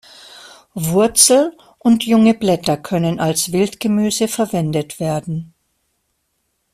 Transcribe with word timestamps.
Wurzel 0.73 1.55
und 1.77 2.05
junge 2.07 2.33
Blätter 2.33 2.75
können 2.75 3.19
als 3.19 3.51
Wildgemüse 3.51 4.27
verwendet 4.27 4.99
werden. 4.99 5.53